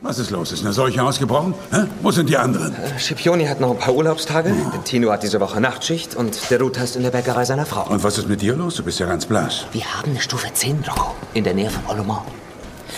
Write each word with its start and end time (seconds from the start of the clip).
Was 0.00 0.20
ist 0.20 0.30
los? 0.30 0.52
Ist 0.52 0.62
eine 0.64 0.72
Seuche 0.72 1.02
ausgebrochen? 1.02 1.54
Hä? 1.72 1.86
Wo 2.02 2.12
sind 2.12 2.28
die 2.28 2.36
anderen? 2.36 2.72
Äh, 2.72 2.98
Scipioni 3.00 3.46
hat 3.46 3.58
noch 3.58 3.72
ein 3.72 3.78
paar 3.78 3.94
Urlaubstage. 3.94 4.54
Oh. 4.54 4.78
Tino 4.84 5.10
hat 5.10 5.24
diese 5.24 5.40
Woche 5.40 5.60
Nachtschicht 5.60 6.14
und 6.14 6.38
der 6.50 6.60
Ruth 6.60 6.76
ist 6.76 6.94
in 6.94 7.02
der 7.02 7.10
Bäckerei 7.10 7.44
seiner 7.44 7.66
Frau. 7.66 7.90
Und 7.90 8.04
was 8.04 8.16
ist 8.16 8.28
mit 8.28 8.40
dir 8.40 8.54
los? 8.54 8.76
Du 8.76 8.84
bist 8.84 9.00
ja 9.00 9.06
ganz 9.06 9.26
blass. 9.26 9.66
Wir 9.72 9.84
haben 9.84 10.12
eine 10.12 10.20
Stufe 10.20 10.46
10, 10.52 10.84
Rocco, 10.88 11.16
in 11.34 11.42
der 11.42 11.54
Nähe 11.54 11.68
von 11.68 11.84
Olomont. 11.88 12.22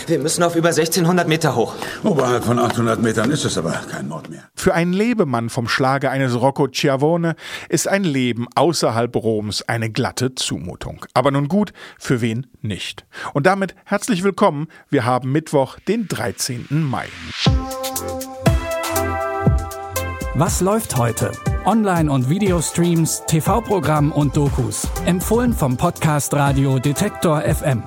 Wir 0.07 0.19
müssen 0.19 0.43
auf 0.43 0.55
über 0.55 0.69
1600 0.69 1.27
Meter 1.27 1.55
hoch. 1.55 1.73
Oberhalb 2.03 2.43
von 2.43 2.59
800 2.59 3.01
Metern 3.01 3.31
ist 3.31 3.45
es 3.45 3.57
aber 3.57 3.71
kein 3.89 4.07
Mord 4.07 4.29
mehr. 4.29 4.43
Für 4.55 4.73
einen 4.73 4.93
Lebemann 4.93 5.49
vom 5.49 5.67
Schlage 5.67 6.09
eines 6.09 6.39
Rocco 6.39 6.67
Schiavone 6.71 7.35
ist 7.69 7.87
ein 7.87 8.03
Leben 8.03 8.47
außerhalb 8.55 9.15
Roms 9.15 9.63
eine 9.63 9.89
glatte 9.89 10.35
Zumutung. 10.35 11.05
Aber 11.13 11.31
nun 11.31 11.47
gut, 11.47 11.73
für 11.99 12.21
wen 12.21 12.47
nicht? 12.61 13.05
Und 13.33 13.45
damit 13.45 13.75
herzlich 13.85 14.23
willkommen. 14.23 14.67
Wir 14.89 15.05
haben 15.05 15.31
Mittwoch, 15.31 15.79
den 15.87 16.07
13. 16.07 16.67
Mai. 16.69 17.05
Was 20.33 20.61
läuft 20.61 20.97
heute? 20.97 21.31
Online- 21.65 22.11
und 22.11 22.29
Videostreams, 22.29 23.23
TV-Programm 23.27 24.11
und 24.11 24.35
Dokus. 24.35 24.87
Empfohlen 25.05 25.53
vom 25.53 25.77
Podcast 25.77 26.33
Radio 26.33 26.79
Detektor 26.79 27.41
FM. 27.41 27.83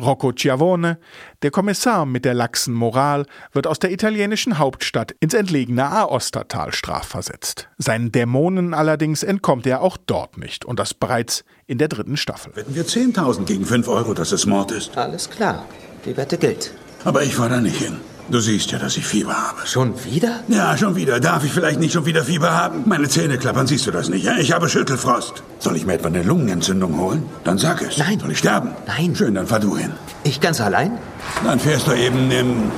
Rocco 0.00 0.32
Schiavone, 0.34 0.98
der 1.42 1.50
Kommissar 1.50 2.06
mit 2.06 2.24
der 2.24 2.34
laxen 2.34 2.74
Moral, 2.74 3.26
wird 3.52 3.66
aus 3.66 3.78
der 3.78 3.92
italienischen 3.92 4.58
Hauptstadt 4.58 5.14
ins 5.20 5.34
entlegene 5.34 5.84
Aostatal 5.90 6.72
strafversetzt. 6.72 7.68
Seinen 7.78 8.12
Dämonen 8.12 8.74
allerdings 8.74 9.22
entkommt 9.22 9.66
er 9.66 9.82
auch 9.82 9.96
dort 9.96 10.38
nicht 10.38 10.64
und 10.64 10.78
das 10.78 10.94
bereits 10.94 11.44
in 11.66 11.78
der 11.78 11.88
dritten 11.88 12.16
Staffel. 12.16 12.54
Wetten 12.56 12.74
wir 12.74 12.84
10.000 12.84 13.44
gegen 13.44 13.64
5 13.64 13.88
Euro, 13.88 14.14
dass 14.14 14.32
es 14.32 14.46
Mord 14.46 14.72
ist? 14.72 14.96
Alles 14.96 15.30
klar. 15.30 15.66
Die 16.04 16.16
Wette 16.16 16.38
gilt. 16.38 16.72
Aber 17.04 17.22
ich 17.22 17.34
fahre 17.34 17.50
da 17.50 17.60
nicht 17.60 17.76
hin. 17.76 17.98
Du 18.30 18.38
siehst 18.38 18.70
ja, 18.70 18.78
dass 18.78 18.96
ich 18.96 19.04
Fieber 19.04 19.34
habe. 19.34 19.66
Schon 19.66 19.92
wieder? 20.04 20.40
Ja, 20.46 20.76
schon 20.76 20.94
wieder. 20.94 21.18
Darf 21.18 21.44
ich 21.44 21.52
vielleicht 21.52 21.80
nicht 21.80 21.92
schon 21.92 22.06
wieder 22.06 22.24
Fieber 22.24 22.52
haben? 22.52 22.84
Meine 22.86 23.08
Zähne 23.08 23.38
klappern, 23.38 23.66
siehst 23.66 23.88
du 23.88 23.90
das 23.90 24.08
nicht? 24.08 24.24
Ich 24.38 24.52
habe 24.52 24.68
Schüttelfrost. 24.68 25.42
Soll 25.58 25.76
ich 25.76 25.84
mir 25.84 25.94
etwa 25.94 26.08
eine 26.08 26.22
Lungenentzündung 26.22 26.96
holen? 26.96 27.24
Dann 27.42 27.58
sag 27.58 27.82
es. 27.82 27.98
Nein. 27.98 28.20
Soll 28.20 28.30
ich 28.30 28.38
sterben? 28.38 28.70
Nein. 28.86 29.16
Schön, 29.16 29.34
dann 29.34 29.48
fahr 29.48 29.58
du 29.58 29.76
hin. 29.76 29.92
Ich 30.22 30.40
ganz 30.40 30.60
allein? 30.60 30.98
Dann 31.44 31.58
fährst 31.58 31.88
du 31.88 31.92
eben 31.92 32.30
im... 32.30 32.70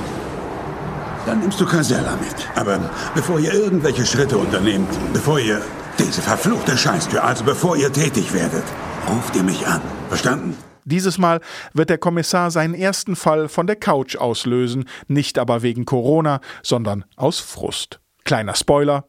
Dann 1.27 1.39
nimmst 1.39 1.61
du 1.61 1.65
Casella 1.65 2.17
mit. 2.19 2.35
Aber 2.55 2.79
bevor 3.13 3.39
ihr 3.39 3.53
irgendwelche 3.53 4.05
Schritte 4.05 4.37
unternehmt, 4.37 4.89
bevor 5.13 5.39
ihr 5.39 5.61
diese 5.99 6.21
verfluchte 6.21 6.75
Scheißtür, 6.75 7.23
also 7.23 7.43
bevor 7.43 7.77
ihr 7.77 7.93
tätig 7.93 8.33
werdet, 8.33 8.63
ruft 9.07 9.35
ihr 9.35 9.43
mich 9.43 9.67
an. 9.67 9.81
Verstanden? 10.09 10.57
Dieses 10.85 11.17
Mal 11.17 11.39
wird 11.73 11.89
der 11.89 11.97
Kommissar 11.97 12.51
seinen 12.51 12.73
ersten 12.73 13.15
Fall 13.15 13.47
von 13.47 13.67
der 13.67 13.75
Couch 13.75 14.15
auslösen, 14.15 14.85
nicht 15.07 15.39
aber 15.39 15.61
wegen 15.61 15.85
Corona, 15.85 16.41
sondern 16.61 17.05
aus 17.15 17.39
Frust. 17.39 17.99
Kleiner 18.23 18.55
Spoiler, 18.55 19.05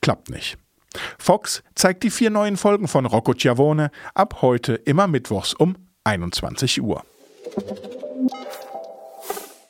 klappt 0.00 0.30
nicht. 0.30 0.58
Fox 1.18 1.62
zeigt 1.74 2.02
die 2.02 2.10
vier 2.10 2.30
neuen 2.30 2.56
Folgen 2.56 2.88
von 2.88 3.06
Rocco 3.06 3.32
Chiavone 3.34 3.90
ab 4.14 4.42
heute 4.42 4.74
immer 4.74 5.06
mittwochs 5.06 5.54
um 5.54 5.76
21 6.04 6.82
Uhr. 6.82 7.02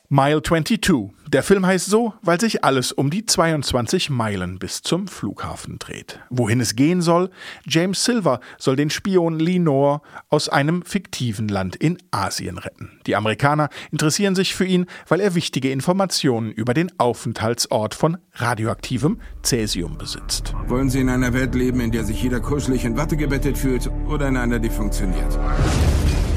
Mile 0.09 0.41
22. 0.41 1.11
Der 1.33 1.41
Film 1.41 1.65
heißt 1.65 1.87
so, 1.87 2.13
weil 2.21 2.39
sich 2.39 2.63
alles 2.63 2.91
um 2.91 3.09
die 3.09 3.25
22 3.25 4.11
Meilen 4.11 4.59
bis 4.59 4.83
zum 4.83 5.07
Flughafen 5.07 5.79
dreht. 5.79 6.19
Wohin 6.29 6.61
es 6.61 6.75
gehen 6.75 7.01
soll? 7.01 7.31
James 7.65 8.05
Silver 8.05 8.39
soll 8.59 8.75
den 8.75 8.91
Spion 8.91 9.39
Lenore 9.39 10.01
aus 10.29 10.47
einem 10.47 10.83
fiktiven 10.83 11.47
Land 11.47 11.75
in 11.75 11.97
Asien 12.11 12.59
retten. 12.59 12.99
Die 13.07 13.15
Amerikaner 13.15 13.69
interessieren 13.91 14.35
sich 14.35 14.53
für 14.53 14.65
ihn, 14.65 14.85
weil 15.07 15.21
er 15.21 15.33
wichtige 15.33 15.71
Informationen 15.71 16.51
über 16.51 16.75
den 16.75 16.91
Aufenthaltsort 16.99 17.95
von 17.95 18.19
radioaktivem 18.33 19.19
Cäsium 19.41 19.97
besitzt. 19.97 20.53
Wollen 20.67 20.91
Sie 20.91 20.99
in 20.99 21.09
einer 21.09 21.33
Welt 21.33 21.55
leben, 21.55 21.79
in 21.79 21.91
der 21.91 22.03
sich 22.03 22.21
jeder 22.21 22.41
kuschelig 22.41 22.85
in 22.85 22.95
Watte 22.95 23.17
gebettet 23.17 23.57
fühlt 23.57 23.89
oder 24.07 24.27
in 24.27 24.37
einer, 24.37 24.59
die 24.59 24.69
funktioniert? 24.69 25.39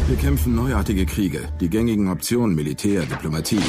Wir 0.09 0.17
kämpfen 0.17 0.55
neuartige 0.55 1.05
Kriege. 1.05 1.51
Die 1.61 1.69
gängigen 1.69 2.09
Optionen 2.09 2.55
Militär, 2.55 3.03
Diplomatie 3.03 3.61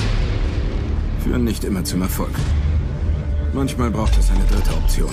führen 1.38 1.44
nicht 1.44 1.64
immer 1.64 1.84
zum 1.84 2.02
Erfolg. 2.02 2.32
Manchmal 3.54 3.92
braucht 3.92 4.18
es 4.18 4.32
eine 4.32 4.44
dritte 4.46 4.74
Option. 4.76 5.12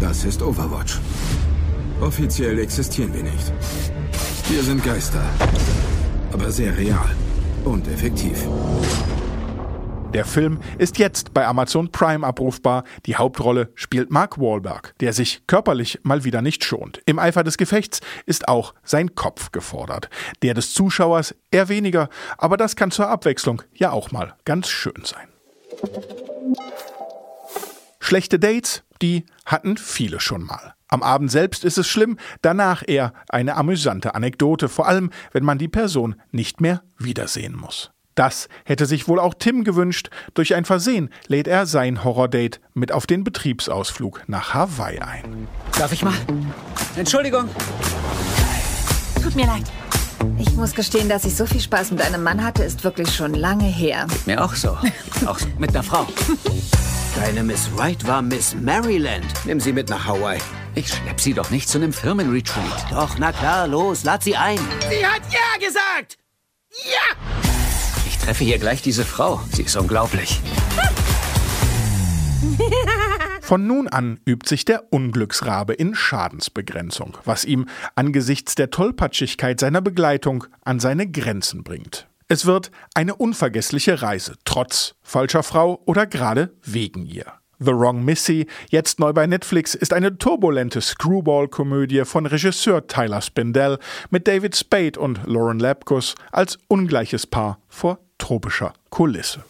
Das 0.00 0.24
ist 0.24 0.42
Overwatch. 0.42 0.98
Offiziell 2.00 2.58
existieren 2.58 3.14
wir 3.14 3.22
nicht. 3.22 3.52
Wir 4.48 4.62
sind 4.62 4.82
Geister, 4.84 5.22
aber 6.32 6.50
sehr 6.50 6.76
real 6.76 7.10
und 7.64 7.86
effektiv. 7.86 8.36
Der 10.14 10.24
Film 10.24 10.60
ist 10.78 10.98
jetzt 10.98 11.34
bei 11.34 11.44
Amazon 11.44 11.90
Prime 11.90 12.24
abrufbar. 12.24 12.84
Die 13.04 13.16
Hauptrolle 13.16 13.72
spielt 13.74 14.12
Mark 14.12 14.38
Wahlberg, 14.38 14.94
der 15.00 15.12
sich 15.12 15.42
körperlich 15.48 15.98
mal 16.04 16.22
wieder 16.22 16.40
nicht 16.40 16.64
schont. 16.64 17.02
Im 17.04 17.18
Eifer 17.18 17.42
des 17.42 17.58
Gefechts 17.58 18.00
ist 18.24 18.46
auch 18.46 18.74
sein 18.84 19.16
Kopf 19.16 19.50
gefordert. 19.50 20.08
Der 20.42 20.54
des 20.54 20.72
Zuschauers 20.72 21.34
eher 21.50 21.68
weniger, 21.68 22.08
aber 22.38 22.56
das 22.56 22.76
kann 22.76 22.92
zur 22.92 23.08
Abwechslung 23.08 23.62
ja 23.74 23.90
auch 23.90 24.12
mal 24.12 24.36
ganz 24.44 24.68
schön 24.68 25.02
sein. 25.04 25.26
Schlechte 27.98 28.38
Dates, 28.38 28.84
die 29.02 29.26
hatten 29.44 29.76
viele 29.76 30.20
schon 30.20 30.44
mal. 30.44 30.74
Am 30.86 31.02
Abend 31.02 31.32
selbst 31.32 31.64
ist 31.64 31.76
es 31.78 31.88
schlimm, 31.88 32.18
danach 32.40 32.84
eher 32.86 33.14
eine 33.28 33.56
amüsante 33.56 34.14
Anekdote, 34.14 34.68
vor 34.68 34.86
allem 34.86 35.10
wenn 35.32 35.42
man 35.42 35.58
die 35.58 35.66
Person 35.66 36.14
nicht 36.30 36.60
mehr 36.60 36.84
wiedersehen 36.98 37.56
muss. 37.56 37.93
Das 38.14 38.48
hätte 38.64 38.86
sich 38.86 39.08
wohl 39.08 39.18
auch 39.18 39.34
Tim 39.34 39.64
gewünscht. 39.64 40.10
Durch 40.34 40.54
ein 40.54 40.64
Versehen 40.64 41.10
lädt 41.26 41.48
er 41.48 41.66
sein 41.66 42.04
Horrordate 42.04 42.60
mit 42.72 42.92
auf 42.92 43.06
den 43.06 43.24
Betriebsausflug 43.24 44.22
nach 44.26 44.54
Hawaii 44.54 45.00
ein. 45.00 45.48
Darf 45.78 45.92
ich 45.92 46.02
mal? 46.02 46.14
Entschuldigung. 46.96 47.48
Tut 49.22 49.34
mir 49.34 49.46
leid. 49.46 49.64
Ich 50.38 50.52
muss 50.52 50.74
gestehen, 50.74 51.08
dass 51.08 51.24
ich 51.24 51.36
so 51.36 51.44
viel 51.46 51.60
Spaß 51.60 51.90
mit 51.90 52.02
einem 52.02 52.22
Mann 52.22 52.42
hatte, 52.42 52.62
ist 52.62 52.84
wirklich 52.84 53.14
schon 53.14 53.34
lange 53.34 53.64
her. 53.64 54.06
Mir 54.26 54.42
auch 54.42 54.54
so. 54.54 54.70
auch 55.26 55.38
so. 55.38 55.46
mit 55.58 55.70
einer 55.70 55.82
Frau. 55.82 56.06
Deine 57.16 57.42
Miss 57.42 57.68
Wright 57.76 58.06
war 58.06 58.22
Miss 58.22 58.54
Maryland. 58.54 59.26
Nimm 59.44 59.60
sie 59.60 59.72
mit 59.72 59.88
nach 59.88 60.06
Hawaii. 60.06 60.38
Ich 60.74 60.88
schlepp 60.88 61.20
sie 61.20 61.34
doch 61.34 61.50
nicht 61.50 61.68
zu 61.68 61.78
einem 61.78 61.92
Firmenretreat. 61.92 62.86
Doch, 62.90 63.18
na 63.18 63.32
klar, 63.32 63.68
los, 63.68 64.04
lad 64.04 64.22
sie 64.22 64.36
ein. 64.36 64.58
Sie 64.88 65.06
hat 65.06 65.22
Ja 65.30 65.66
gesagt! 65.66 66.18
Ja! 66.84 67.43
Treffe 68.24 68.44
hier 68.44 68.58
gleich 68.58 68.80
diese 68.80 69.04
Frau. 69.04 69.40
Sie 69.52 69.62
ist 69.62 69.76
unglaublich. 69.76 70.40
Von 73.42 73.66
nun 73.66 73.86
an 73.88 74.18
übt 74.24 74.48
sich 74.48 74.64
der 74.64 74.92
Unglücksrabe 74.92 75.74
in 75.74 75.94
Schadensbegrenzung, 75.94 77.18
was 77.26 77.44
ihm 77.44 77.66
angesichts 77.94 78.54
der 78.54 78.70
Tollpatschigkeit 78.70 79.60
seiner 79.60 79.82
Begleitung 79.82 80.44
an 80.64 80.80
seine 80.80 81.06
Grenzen 81.06 81.64
bringt. 81.64 82.06
Es 82.26 82.46
wird 82.46 82.70
eine 82.94 83.14
unvergessliche 83.14 84.00
Reise, 84.00 84.36
trotz 84.46 84.94
falscher 85.02 85.42
Frau 85.42 85.82
oder 85.84 86.06
gerade 86.06 86.54
wegen 86.62 87.04
ihr. 87.04 87.26
The 87.58 87.72
Wrong 87.72 88.04
Missy, 88.04 88.46
jetzt 88.70 89.00
neu 89.00 89.12
bei 89.12 89.26
Netflix, 89.26 89.74
ist 89.74 89.92
eine 89.92 90.16
turbulente 90.16 90.80
Screwball-Komödie 90.80 92.04
von 92.04 92.24
Regisseur 92.26 92.86
Tyler 92.86 93.20
Spindell 93.20 93.78
mit 94.10 94.26
David 94.26 94.56
Spade 94.56 94.98
und 94.98 95.20
Lauren 95.26 95.58
Lapkus 95.58 96.14
als 96.32 96.58
ungleiches 96.68 97.26
Paar 97.26 97.60
vor 97.68 97.98
tropischer 98.18 98.72
Kulisse. 98.90 99.44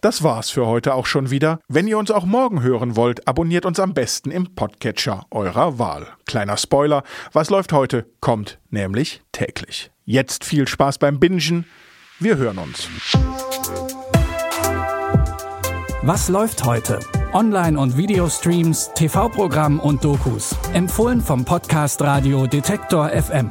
Das 0.00 0.22
war's 0.22 0.50
für 0.50 0.66
heute 0.66 0.92
auch 0.94 1.06
schon 1.06 1.30
wieder. 1.30 1.60
Wenn 1.66 1.88
ihr 1.88 1.96
uns 1.96 2.10
auch 2.10 2.26
morgen 2.26 2.60
hören 2.62 2.94
wollt, 2.94 3.26
abonniert 3.26 3.64
uns 3.64 3.80
am 3.80 3.94
besten 3.94 4.30
im 4.30 4.54
Podcatcher 4.54 5.24
eurer 5.30 5.78
Wahl. 5.78 6.08
Kleiner 6.26 6.58
Spoiler, 6.58 7.04
was 7.32 7.48
läuft 7.48 7.72
heute, 7.72 8.04
kommt 8.20 8.58
nämlich 8.68 9.22
täglich. 9.32 9.90
Jetzt 10.04 10.44
viel 10.44 10.68
Spaß 10.68 10.98
beim 10.98 11.18
Bingen. 11.18 11.64
Wir 12.20 12.36
hören 12.36 12.58
uns. 12.58 12.86
Was 16.02 16.28
läuft 16.28 16.66
heute? 16.66 17.00
Online- 17.32 17.80
und 17.80 17.96
Videostreams, 17.96 18.90
TV-Programm 18.94 19.80
und 19.80 20.04
Dokus. 20.04 20.54
Empfohlen 20.74 21.22
vom 21.22 21.46
Podcast 21.46 22.02
Radio 22.02 22.46
Detektor 22.46 23.08
FM. 23.08 23.50